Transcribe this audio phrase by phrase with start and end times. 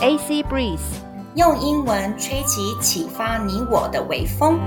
[0.00, 0.78] AC Breeze，
[1.34, 4.60] 用英文吹起启发你我的微风。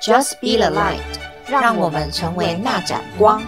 [0.00, 0.98] Just be the light，
[1.46, 3.44] 让我们成为那盏光。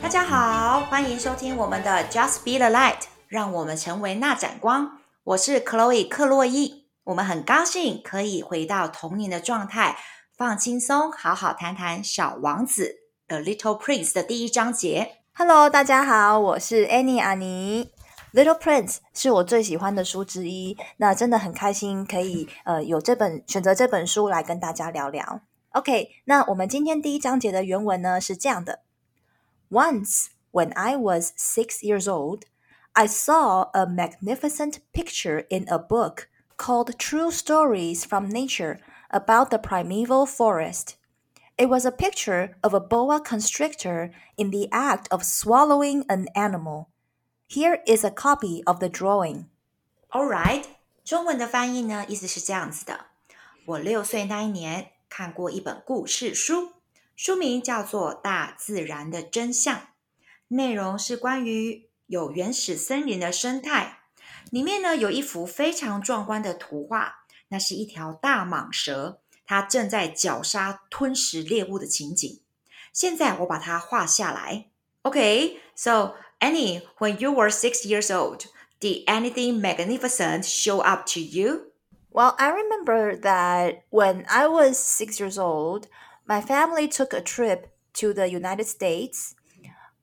[0.00, 5.00] 大家好，欢迎收听我们的 Just be the light，让我们成为那盏光。
[5.24, 9.98] 我是 Chloe 克洛伊，我们很高兴可以回到童年的状态，
[10.36, 15.21] 放轻松，好好谈谈《小王子》The Little Prince 的第一章节。
[15.33, 17.91] Hello，大家好，我是 Annie 阿妮。
[18.33, 25.41] Little Prince 是我最喜欢的书之一，那真的很开心可以呃有这本选择这本书来跟大家聊聊。
[25.71, 28.81] OK，那我们今天第一章节的原文呢是这样的：
[29.69, 32.41] Once when I was six years old,
[32.93, 39.57] I saw a magnificent picture in a book called True Stories from Nature about the
[39.57, 40.95] primeval forest.
[41.57, 46.89] It was a picture of a boa constrictor in the act of swallowing an animal.
[47.47, 49.45] Here is a copy of the drawing.
[50.09, 50.65] All right，
[51.03, 53.07] 中文的翻译呢，意思是这样子的：
[53.65, 56.73] 我六岁那一年看过一本故事书，
[57.15, 59.75] 书名叫做《大自然的真相》，
[60.49, 63.99] 内容是关于有原始森林的生态。
[64.51, 69.19] 里面呢有一幅非常壮观的图画，那是一条大蟒蛇。
[69.51, 72.41] 它正在绞杀吞食猎物的情景。
[72.93, 74.67] 现在我把它画下来。
[75.03, 78.45] Okay, so Annie, when you were six years old,
[78.79, 81.71] did anything magnificent show up to you?
[82.11, 85.87] Well, I remember that when I was six years old,
[86.27, 89.35] my family took a trip to the United States.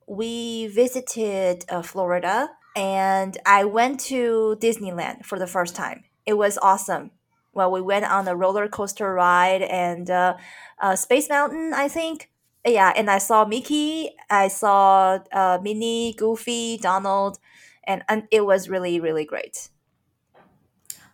[0.07, 6.05] We visited uh, Florida and I went to Disneyland for the first time.
[6.27, 7.11] It was awesome.
[7.59, 10.35] well, we went on a roller coaster ride and uh,
[10.81, 12.31] uh, Space Mountain, I think.
[12.67, 17.39] Yeah, and I saw Mickey, I saw uh, Minnie, Goofy, Donald,
[17.87, 19.69] and, and it was really, really great.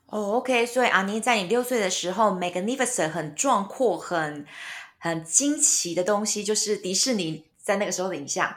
[0.07, 4.47] 哦、oh,，OK，所以阿妮在你六岁的时候，magnificent 很壮阔、很
[4.99, 8.57] 很惊奇的东西，就是迪士尼在那个时候的影像。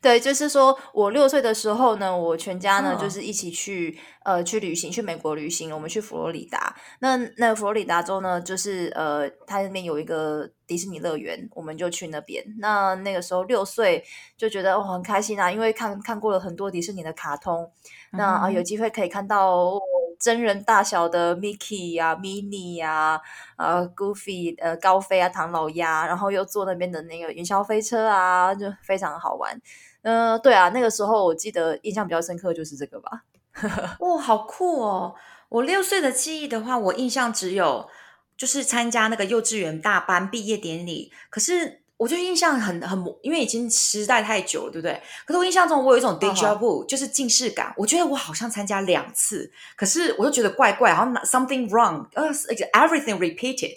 [0.00, 3.00] 对，就是说我六岁的时候呢，我全家呢、oh.
[3.00, 5.72] 就是一起去呃去旅行，去美国旅行。
[5.74, 12.44] 我们去佛罗里达，那那佛罗里达州呢，就是呃它那边有一个迪士尼乐园，我们就去那边。
[12.58, 14.04] 那那个时候六岁
[14.36, 17.70] 就觉得哦很开心啊，因为看看过了很多迪士尼的卡通，
[18.12, 19.72] 那啊、呃、有机会可以看到
[20.18, 23.20] 真人大小的 Mickey 呀、啊、Minnie 呀、
[23.56, 29.60] 啊、呃 Goofy 呃高飞啊、唐老鸭，然后又坐那边的那个云霄飞车啊，就非常好玩。
[30.02, 33.24] 嗯、呃，对啊，那个时候我记得印象比较深刻就是这个吧。
[34.00, 35.14] 哇、哦，好酷哦！
[35.48, 37.88] 我六岁的记忆的话，我印象只有
[38.36, 41.10] 就是参加那个幼稚园大班毕业典礼。
[41.30, 45.00] 可是我就印象很很，因为已经时代太久了，对不对？
[45.24, 47.72] 可是我印象中我有一种 deja vu，、哦、就是近视感。
[47.78, 52.28] 我觉得我好像参加两次，可是我就觉得怪怪，好像 something wrong，呃
[52.74, 53.74] ，everything repeated。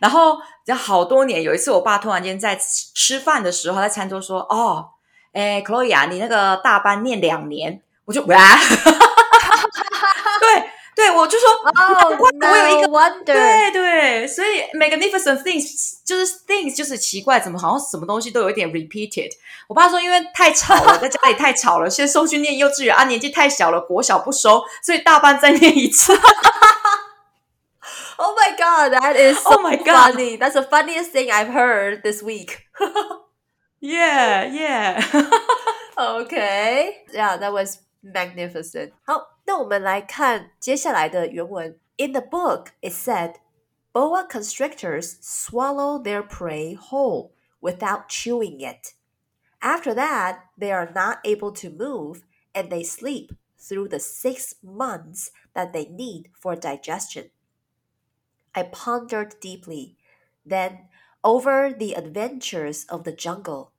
[0.00, 4.90] 然后然后好多年，有一次我爸突然间在吃饭的时候，在餐桌说：“哦。”
[5.32, 8.58] 哎，Chloe 啊，你那个大班念两年，我就哇，
[10.40, 11.70] 对对，我就说哦
[12.02, 13.24] ，oh, 我有一个 no.
[13.24, 19.30] 对对，所以 magnificent things 就是 things 就是奇怪，怎么好像什么东西都有一点 repeated。
[19.68, 26.12] 我爸说，因为太吵了，在家里太吵了，先送去念幼稚园啊，年纪太小了，国小不收，所以大班再念一次。
[28.16, 30.14] Oh my god, that is so oh my god.
[30.14, 30.36] funny.
[30.36, 32.66] That's the funniest thing I've heard this week.
[33.79, 35.01] Yeah, yeah.
[35.97, 37.03] Okay.
[37.13, 38.93] Yeah, that was magnificent.
[39.05, 41.79] 好，那我们来看接下来的原文。
[41.97, 43.35] In the book, it said,
[43.93, 48.93] boa constrictors swallow their prey whole without chewing it.
[49.61, 52.23] After that, they are not able to move
[52.53, 57.31] and they sleep through the six months that they need for digestion.
[58.53, 59.95] I pondered deeply.
[60.45, 60.89] Then
[61.23, 63.71] over the adventures of the jungle.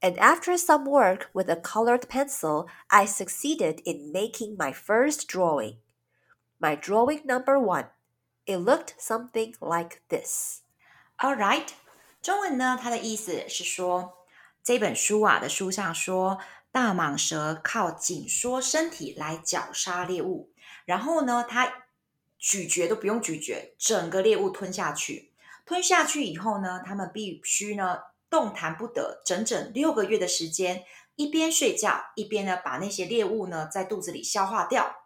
[0.00, 5.78] And after some work with a colored pencil, I succeeded in making my first drawing.
[6.60, 7.86] My drawing number one.
[8.46, 10.62] It looked something like this.
[11.18, 11.68] All right.
[12.22, 14.26] 中文呢，它的意思是说，
[14.62, 16.38] 这本书啊的书上说，
[16.70, 20.50] 大蟒蛇靠紧缩身体来绞杀猎物，
[20.84, 21.86] 然后呢，它
[22.38, 25.31] 咀嚼都不用咀嚼，整个猎物吞下去。
[25.65, 27.99] 吞下去以后呢，他们必须呢
[28.29, 30.83] 动弹不得，整整六个月的时间，
[31.15, 35.03] 一边睡觉一边呢把那些猎物呢在肚子里消化掉。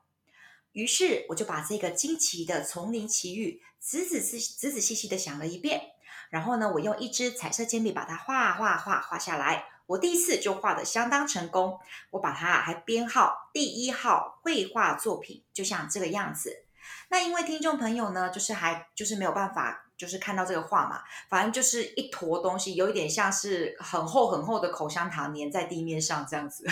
[0.71, 5.81] 于是我就把这个惊奇的丛林奇遇仔仔细仔仔细细的想了一遍，
[6.29, 11.79] 然后呢，我用一支彩色铅笔把它画画画画下来，我第一次就画得相当成功，
[12.11, 16.65] 我把它还编号第一号绘画作品，就像这个样子。
[17.09, 26.63] 那因为听众朋友呢，就是还就是没有办法，就是看到这个画嘛，反正就是一坨东西，有一点像是很厚很厚的口香糖粘在地面上这样子。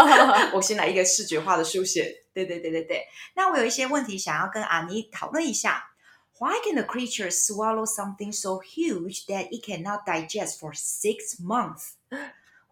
[0.52, 3.06] 我先来一个视觉化的书写，对对对对对。
[3.34, 5.88] 那我有一些问题想要跟阿妮讨论一下。
[6.38, 11.92] Why can the creature swallow something so huge that it cannot digest for six months？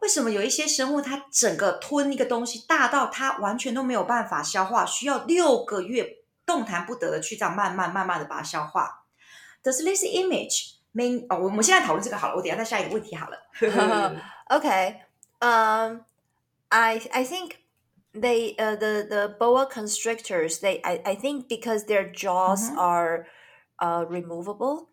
[0.00, 6.16] 为什么有一些生物它整个吞一个东西大到它完全都没有办法消化，需要六个月？
[6.44, 8.99] 动弹不得的去这样慢慢慢慢的把它消化。
[9.63, 11.25] Does this image mean？
[11.29, 13.37] 哦，我们现在讨论这个好了，我等一下再下一个问题好了。
[14.49, 15.01] okay.
[15.39, 16.03] Um,
[16.69, 17.57] I I think
[18.13, 22.79] they uh the the boa constrictors they I I think because their jaws mm -hmm.
[22.79, 23.27] are
[23.79, 24.87] uh removable.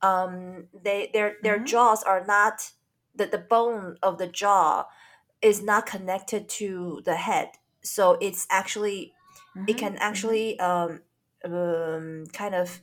[0.00, 1.70] Um, they their their mm -hmm.
[1.70, 2.72] jaws are not
[3.16, 4.86] the the bone of the jaw
[5.40, 7.50] is not connected to the head,
[7.82, 9.14] so it's actually
[9.56, 9.68] Mm-hmm.
[9.68, 11.00] It can actually um,
[11.42, 12.80] um, kind of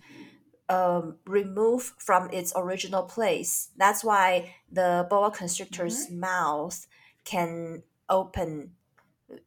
[0.69, 3.71] um, remove from its original place.
[3.77, 6.21] That's why the boa constrictor's mm-hmm.
[6.21, 6.87] mouth
[7.25, 8.73] can open,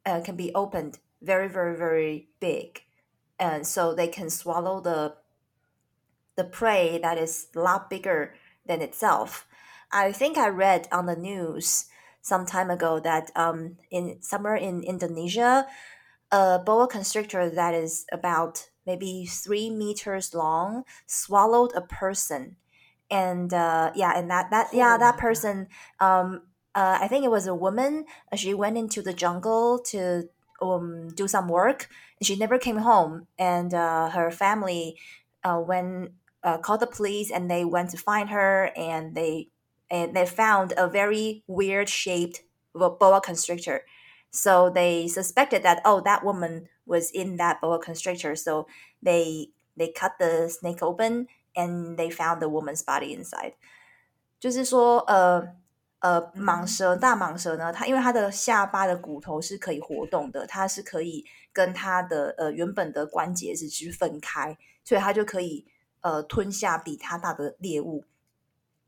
[0.06, 2.82] uh, can be opened very, very, very big,
[3.40, 5.16] and so they can swallow the
[6.38, 8.34] the prey that is a lot bigger
[8.66, 9.46] than itself.
[9.92, 11.86] I think I read on the news
[12.22, 15.68] some time ago that um, in somewhere in Indonesia,
[16.32, 22.58] a boa constrictor that is about maybe three meters long swallowed a person.
[23.10, 25.68] And uh, yeah and that that yeah that person
[26.00, 26.44] um
[26.74, 28.06] uh, i think it was a woman.
[28.36, 30.30] She went into the jungle to
[30.62, 31.90] um do some work.
[32.22, 33.28] She never came home.
[33.38, 34.98] And uh, her family
[35.44, 36.12] uh, went
[36.44, 38.72] uh, called the police and they went to find her.
[38.78, 39.50] And they
[39.90, 42.44] and they found a very weird shaped
[42.74, 43.84] boa constrictor
[44.31, 48.37] so they suspected that oh that woman was in that boa constrictor.
[48.37, 48.67] So
[49.03, 53.55] they they cut the snake open and they found the woman's body inside.
[54.39, 55.57] 就是说，呃
[56.01, 65.67] 呃，蟒蛇大蟒蛇呢，它因为它的下巴的骨头是可以活动的，它是可以跟它的呃原本的关节是去分开，所以它就可以
[66.03, 68.05] 呃吞下比它大的猎物。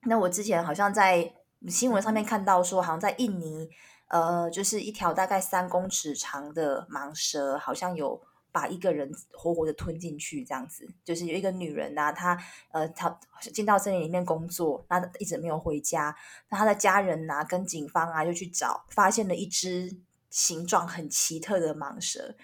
[0.03, 1.33] 那我之前好像在
[1.67, 3.71] 新闻上面看到说，好像在印尼。
[4.10, 8.22] 呃，就是一条大概三公尺长的蟒蛇，好像有
[8.52, 10.88] 把一个人活活的吞进去，这样子。
[11.04, 12.38] 就是有一个女人呐、她
[12.72, 13.18] 呃，她
[13.52, 16.16] 进到森林里面工作，那一直没有回家。
[16.50, 19.98] 那她的家人呐、跟警方啊，就去找，发现了一只
[20.30, 22.36] 形状很奇特的蟒蛇。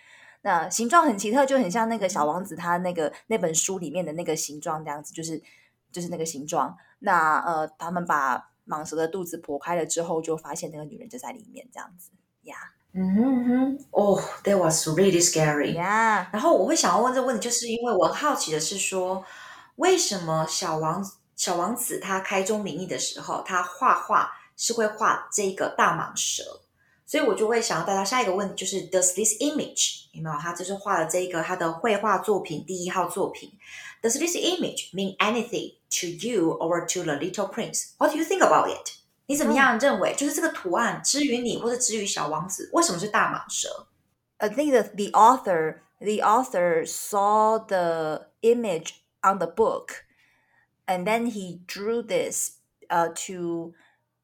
[0.41, 5.39] 那形状很奇特，就很像那个小王子他那个那本书里面的那个形状这样子，就是
[5.91, 6.75] 就是那个形状。
[6.99, 8.49] 那呃，他们把。
[8.69, 12.11] 蟒蛇的肚子剖开了之后，就发现那个女人就在里面，这样子
[12.43, 12.55] 呀。
[12.93, 13.13] 嗯
[13.45, 15.75] 哼，哦，That was really scary。
[15.75, 16.27] Yeah。
[16.31, 19.23] 然后我会想要问这个问题，就是因为我很好奇的是说，
[19.75, 21.05] 为什么小王
[21.35, 26.61] 小王子他开宗明义的时候，他画画是会画这个大蟒蛇？
[27.08, 30.36] 所以我就会想要带到下一个问题，就是 Does this image 有没有？
[30.38, 33.52] 他就是画了这个他的绘画作品第一号作品。
[34.02, 37.92] Does this image mean anything to you or to the little prince?
[37.98, 38.92] What do you think about it?
[39.26, 40.14] 你怎么样认为？
[40.14, 43.86] 就是这个图案，之于你或者之于小王子，为什么是大蟒蛇？
[44.38, 50.04] I think that the author, the author saw the image on the book,
[50.86, 52.56] and then he drew this,
[52.90, 53.72] uh, to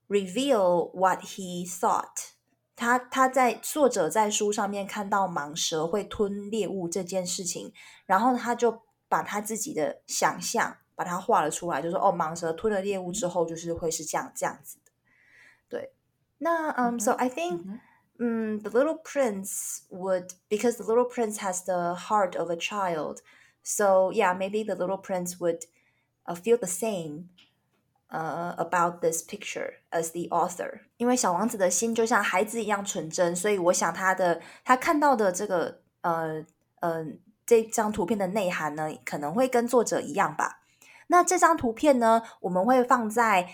[0.08, 2.32] reveal what he thought.
[2.75, 7.71] 他他在作者在书上面看到蟒蛇会吞猎物这件事情，
[8.05, 8.83] 然后他就。
[9.07, 14.91] 把他自己的想象把它画了出来，就说哦，蟒蛇吞了猎物之后，就是会是这样这样子的。
[15.69, 15.93] 对，
[16.39, 17.61] 那嗯、um, so I think
[18.17, 23.19] 嗯、um,，The Little Prince would because the Little Prince has the heart of a child,
[23.63, 25.65] so yeah, maybe the Little Prince would
[26.25, 27.29] uh, feel the same
[28.09, 30.81] uh, about this picture as the author.
[30.97, 36.45] 因为小王子的心就像孩子一样纯真，所以我想他的他看到的这个呃
[36.81, 37.05] 呃。
[37.47, 40.63] 这张图片的内涵呢，可能会跟作者一样吧。
[41.09, 43.47] 那这张图片呢，我们会放在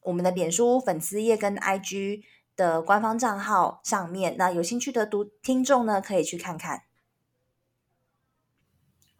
[0.00, 2.22] 我们的脸书粉丝页跟 IG
[2.56, 4.38] 的官方账号上面。
[4.38, 6.84] 那有兴趣的读听众呢，可以去看看。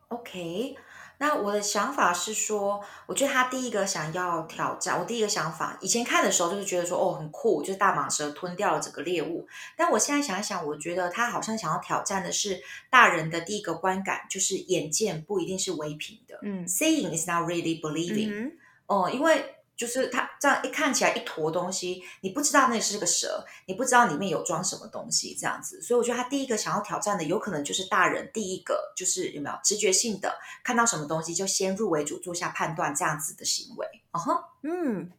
[0.08, 0.78] OK。
[1.18, 9.46] 那我的想法是说，我觉得他第一个想要挑战，我第一个想法，以前看的时候就是觉得说，哦，很酷，就是大蟒蛇吞掉了整个猎物。
[9.76, 16.38] 但我现在想一想，我觉得他好像想要挑战的是大人的第一个观感，就是眼见不一定是唯凭的。
[16.42, 18.30] 嗯，Seeing is not really believing。
[18.32, 18.52] 嗯，
[18.86, 25.80] 哦，因为就是它这样一看起来一坨东西，你不知道那是个蛇，你不知道里面有装什么东西，这样子。
[25.80, 33.86] 所以我觉得他第一个想要挑战的，有可能就是大人第一个就是有没有直觉性的看到什么东西就先入为主做下判断这样子的行为。
[34.10, 35.12] 嗯哼，嗯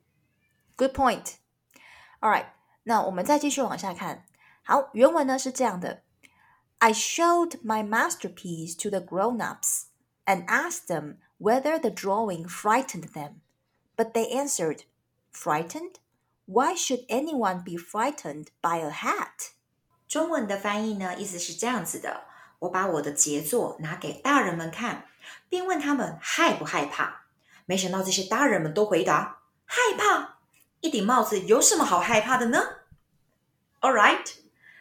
[0.75, 1.23] ，Good point。
[2.19, 2.47] All right，
[2.83, 4.25] 那我们再继续往下看。
[4.63, 6.03] 好，原文呢是这样的
[6.79, 9.83] ：I showed my masterpiece to the grown-ups
[10.25, 13.35] and asked them whether the drawing frightened them.
[13.99, 14.82] But they answered,
[15.32, 15.94] "Frightened?
[16.46, 19.52] Why should anyone be frightened by a hat?"
[20.08, 22.25] 中文的翻译呢，意思是这样子的：
[22.61, 25.06] 我把我的杰作拿给大人们看，
[25.49, 27.26] 并问他们害不害怕。
[27.66, 30.38] 没想到这些大人们都回答害怕。
[30.80, 32.62] 一顶帽子有什么好害怕的呢？
[33.80, 34.26] All right，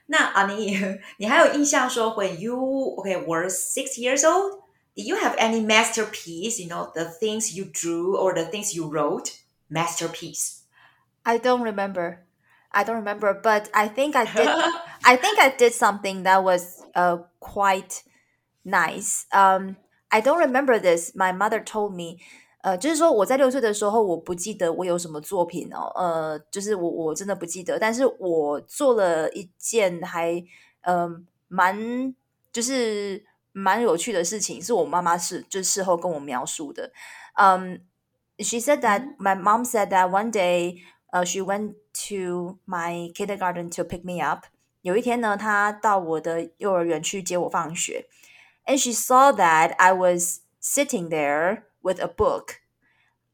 [0.08, 0.77] 那阿妮，
[1.18, 2.58] 你还有印象说，when you
[2.98, 4.27] okay were six years
[4.98, 6.60] old？Do you have any masterpiece?
[6.60, 9.39] You know, the things you drew or the things you wrote?
[9.70, 10.62] Masterpiece.
[11.25, 12.20] I don't remember.
[12.72, 14.48] I don't remember, but I think I did.
[15.03, 18.03] I think I did something that was uh quite
[18.63, 19.25] nice.
[19.32, 19.77] Um,
[20.12, 21.15] I don't remember this.
[21.15, 22.20] My mother told me.
[22.62, 25.92] 呃，就是说我在六岁的时候，我不记得我有什么作品哦。
[25.96, 30.44] 呃，就是我我真的不记得，但是我做了一件还
[30.82, 31.10] 呃
[31.48, 32.13] 蛮
[32.51, 33.25] 就是。
[33.51, 36.92] 蛮有趣的事情，是我妈妈是就事后跟我描述的。
[37.36, 37.77] Um,
[38.39, 41.75] she said that my mom said that one day, uh, she went
[42.10, 44.46] to my kindergarten to pick me up.
[44.82, 48.08] 有一天呢，她到我的幼儿园去接我放学，
[48.65, 52.56] and she saw that I was sitting there with a book,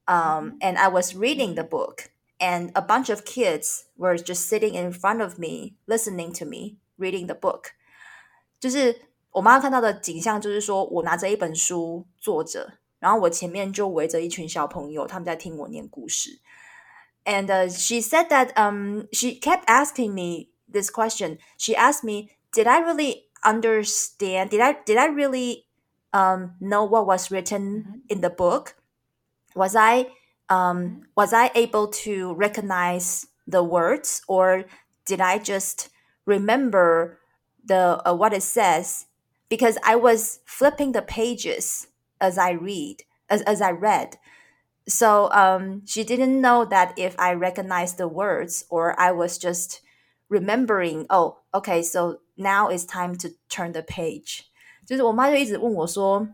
[0.05, 4.74] um, and I was reading the book, and a bunch of kids were just sitting
[4.74, 7.72] in front of me, listening to me reading the book.
[8.60, 9.03] 就是。
[9.34, 16.39] 我妈看到的景象就是说，我拿着一本书坐着，然后我前面就围着一群小朋友，他们在听我念故事。
[17.25, 21.38] And、uh, she said that um she kept asking me this question.
[21.58, 24.50] She asked me, "Did I really understand?
[24.50, 25.65] Did I did I really
[26.12, 28.75] um know what was written in the book?
[29.53, 30.08] Was I
[30.48, 34.65] um was I able to recognize the words, or
[35.05, 35.89] did I just
[36.25, 37.19] remember
[37.63, 39.05] the uh, what it says?"
[39.50, 41.88] because I was flipping the pages
[42.19, 44.17] as I read, as, as I read.
[44.88, 49.81] So um, she didn't know that if I recognized the words or I was just
[50.29, 54.46] remembering, oh, okay, so now it's time to turn the page.
[54.86, 56.27] 就是我妈就一直问我说，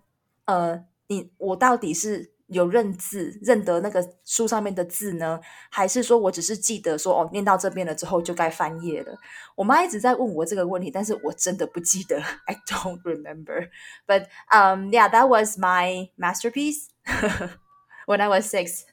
[0.45, 5.40] 呃，你我到底是 有认字认得那个书上面的字呢，
[5.70, 9.16] 还是说我只是记得说哦，念到这边了之后就该翻页了？
[9.56, 13.68] 我妈一直在问我这个问题，但是我真的不记得，I don't remember.
[14.06, 16.88] But um, yeah, that was my masterpiece
[18.06, 18.84] when I was six.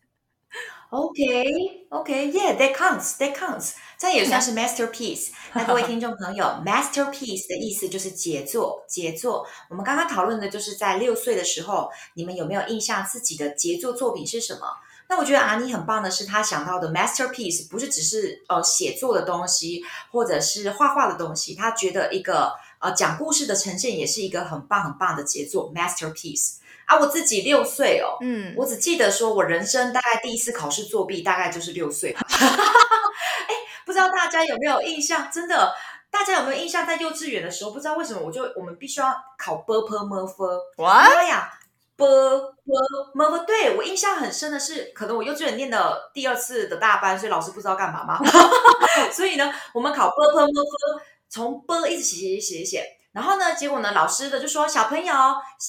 [0.90, 3.74] Okay, okay, yeah, that counts, that counts.
[3.98, 5.32] 这也算是 masterpiece。
[5.54, 9.46] 那各位听众朋友，masterpiece 的意思就是杰作，杰作。
[9.70, 14.62] 我们刚刚讨论的就是在六岁的时候，你们有没有印象自己的杰作作品是什么？
[15.10, 21.54] 那我觉得阿妮很棒的是，她想到的 masterpiece 不是只是呃写作的东西，或者是画画的东西。
[21.54, 26.60] 她觉得一个呃讲故事的呈现也是一个很棒很棒的杰作 masterpiece。
[26.88, 32.16] 啊，我自己六岁哦，嗯，我只记得说我人生大概第一次考试作弊，大概就是六岁。
[32.16, 33.54] 哎，
[33.86, 35.30] 不知道大家有没有印象？
[35.30, 35.74] 真的，
[36.10, 36.88] 大家有没有印象？
[36.88, 40.62] 在幼稚园的时候，不知道为什么我就我们必须要考 b p m f。
[40.78, 41.52] 哇呀
[41.98, 42.72] ，b p
[43.16, 43.46] m f。
[43.46, 48.22] 对，我印象很深的是，可能我幼稚园念的第二次的大班，所以老师不知道干嘛嘛。
[49.12, 52.94] 所以呢，我们考 b p m f，从 b 一直写写写写写。
[53.18, 55.12] 然后呢，结果呢，老师的就说小朋友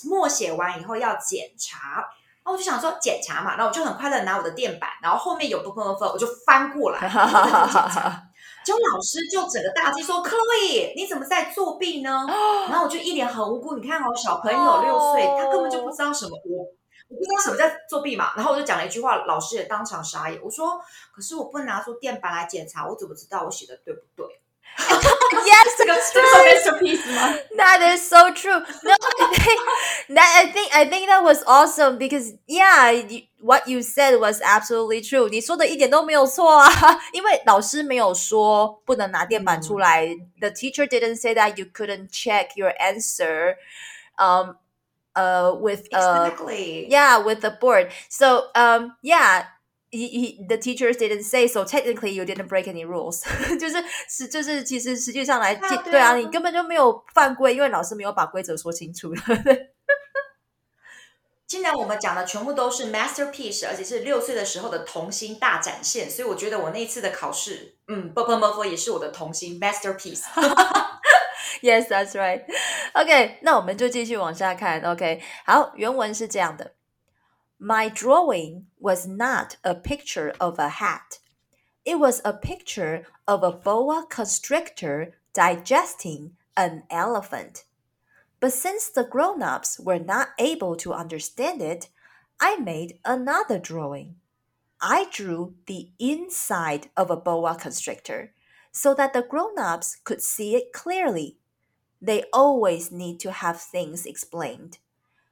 [0.04, 2.04] 默写完以后要检查。
[2.44, 7.00] 然后我就想说检查嘛，然后我就很快的拿我的垫板，然后后面有不分不分，我就翻过来。
[8.64, 12.26] 结果老师就整个大惊说：“Chloe，你怎么在作弊呢？”
[12.68, 16.64] 然后我就一脸很无辜，你看哦，小朋友六岁，他根本就不知道什么，我
[17.08, 18.32] 我不知道什么叫作弊嘛。
[18.36, 20.38] 然后我就讲了一句话，老师也当场傻眼。
[20.42, 20.78] 我说
[21.14, 24.26] ：“可是我不拿出垫板来检查，我怎么知道我写的对不对？”
[25.45, 25.77] yes,
[27.55, 28.59] That is so true.
[28.83, 29.62] No, I think
[30.09, 34.41] that I think I think that was awesome because yeah, you, what you said was
[34.41, 35.29] absolutely true.
[35.29, 36.69] 你说的一点都没有错啊，
[37.13, 40.07] 因为老师没有说不能拿垫板出来。
[40.07, 40.25] Mm.
[40.39, 43.57] The teacher didn't say that you couldn't check your answer.
[44.17, 44.57] Um,
[45.15, 46.88] uh, with uh, exactly.
[46.89, 47.91] yeah, with the board.
[48.09, 49.45] So um, yeah.
[49.90, 53.23] he he the teachers didn't say so technically you didn't break any rules，
[53.59, 59.12] 就是实就是其实实际上来对啊,你根本就没有犯规，因为老师没有把规则说清楚。
[61.47, 70.25] 今天我们讲的全部都是 masterpiece，而且是六岁的时候的童心大展现，所以我觉得我那次的考试，嗯，b b b b 也是我的童心 masterpiece。
[71.62, 72.45] yes, that's right.
[72.92, 74.83] OK，那我们就继续往下看。
[74.83, 76.75] OK，好，原文是这样的。
[77.58, 81.18] ：My drawing was not a picture of a hat.
[81.84, 87.64] It was a picture of a boa constrictor digesting an elephant.
[88.40, 91.88] But since the grown-ups were not able to understand it,
[92.40, 94.16] I made another drawing.
[94.80, 98.32] I drew the inside of a boa constrictor
[98.70, 101.38] so that the grown-ups could see it clearly.
[102.00, 104.78] They always need to have things explained.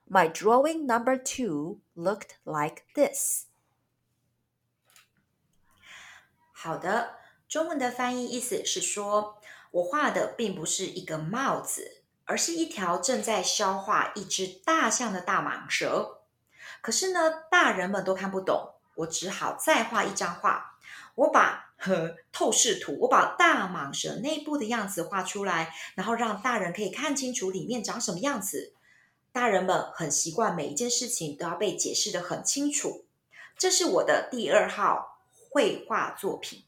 [0.08, 3.46] My drawing number two looked like this.
[6.52, 7.16] 好的，
[7.48, 9.40] 中文的翻译意思是说，
[9.72, 16.22] 我画的并不是一个帽子，而是一条正在消化一只大象的大蟒蛇。
[16.80, 20.78] 可是呢，大人们都看不懂，我只好再画一张画。
[21.16, 28.75] 我把呵透视图，我把大蟒蛇内部的样子画出来，然后让大人可以看清楚里面长什么样子。
[29.36, 33.04] 大人们很习惯每一件事情都要被解释得很清楚。
[33.58, 36.64] 这是我的第二号绘画作品。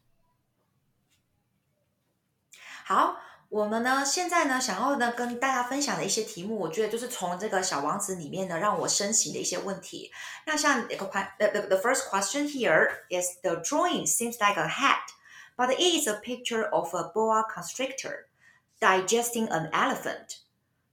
[2.85, 3.17] 好。
[3.51, 10.13] 我们呢，现在呢，想要呢跟大家分享的一些题目，我觉得就是从这个小王子里面呢，让我深省的一些问题。
[10.45, 15.15] 那像一个 the the the first question here is the drawing seems like a hat,
[15.57, 18.27] but it is a picture of a boa constrictor
[18.79, 20.41] digesting an elephant.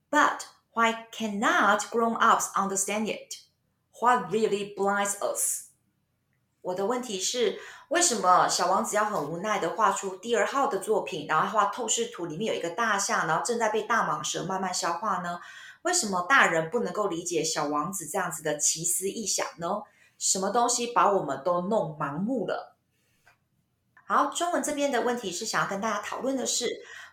[0.09, 3.37] But why cannot grown-ups understand it?
[3.99, 5.69] What really blinds us?
[6.61, 15.39] 我的问题是，为什么小王子要很无奈地画出第二号的作品，然后画透视图里面有一个大象，然后正在被大蟒蛇慢慢消化呢？
[15.83, 19.83] 为什么大人不能够理解小王子这样子的奇思异想呢？
[20.17, 22.75] 什么东西把我们都弄盲目了？
[24.07, 26.67] 好，中文这边的问题是想要跟大家讨论的是，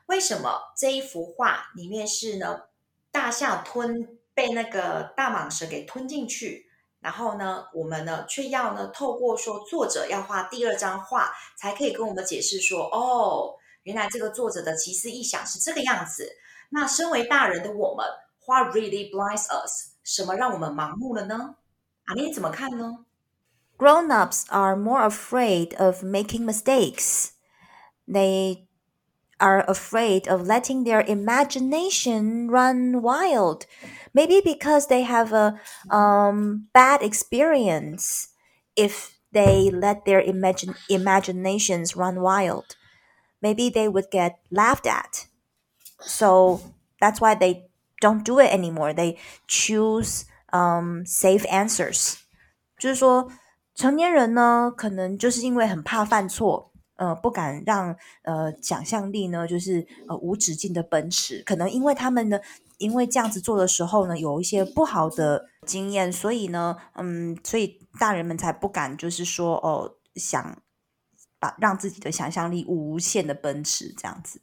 [0.07, 2.63] 为什么这一幅画里面是呢？
[3.13, 6.67] 大象吞被那个大蟒蛇给吞进去。
[7.01, 16.31] 然后呢，我们呢却要呢透过说作者要画第二张画，才可以跟我们解释说，哦，原来这个作者的奇思异想是这个样子。
[16.71, 18.07] 那身为大人的我们
[18.47, 19.95] ，What really blinds us？
[20.05, 21.57] 什么让我们盲目了呢？
[22.05, 23.05] 阿咪，你怎么看呢
[23.77, 27.31] ？Grown-ups are more afraid of making mistakes.
[28.07, 28.69] They
[29.42, 33.66] are afraid of letting their imagination run wild.
[34.14, 35.60] Maybe because they have a
[35.92, 38.30] um, bad experience
[38.76, 42.76] if they let their imagine imaginations run wild.
[43.42, 45.28] Maybe they would get laughed at.
[46.00, 46.62] So
[47.00, 47.68] that's why they
[48.02, 48.94] don't do it anymore.
[48.94, 52.18] They choose um, safe answers.
[52.80, 53.32] 就是说，
[53.76, 56.71] 成年人呢，可能就是因为很怕犯错。
[56.97, 61.43] 呃，不敢让呃想象力呢，就是呃无止境的奔驰。
[61.45, 62.39] 可能因为他们呢，
[62.79, 70.63] 因为这样子做的时候呢，有一些不好的经验，所以呢，嗯，所以大人们才不敢，就是说哦，想
[71.39, 74.41] 把让自己的想象力无限的奔驰这样子。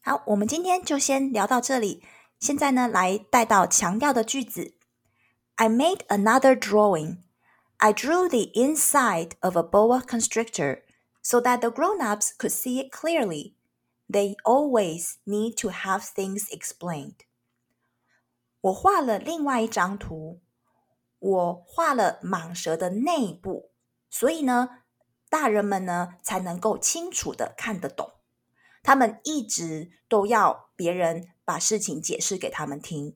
[0.00, 2.02] 好，我们今天就先聊到这里。
[2.40, 4.74] 现在呢，来带到强调的句子
[5.56, 7.18] ：I made another drawing.
[7.76, 10.82] I drew the inside of a boa constrictor.
[11.27, 13.53] So that the grown-ups could see it clearly,
[14.09, 17.25] they always need to have things explained.
[18.61, 20.41] 我画了另外一张图，
[21.19, 23.71] 我画了蟒蛇的内部，
[24.09, 24.81] 所以呢，
[25.29, 28.11] 大人们呢才能够清楚地看得懂。
[28.83, 33.15] 他们一直都要别人把事情解释给他们听。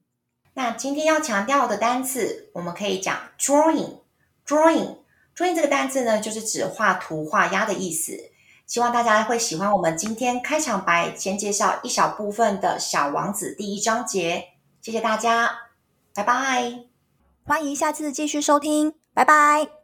[0.54, 5.00] 那今天要强调的单词，我们可以讲 drawing，drawing。
[5.35, 8.13] 作印这个单字呢，就是指画图、画押的意思。
[8.67, 14.45] 希望大家会喜欢我们今天开场白，先介绍一小部分的小王子第一章节。
[14.81, 15.51] 谢谢大家，
[16.15, 16.85] 拜拜！
[17.45, 19.82] 欢迎下次继续收听，拜拜。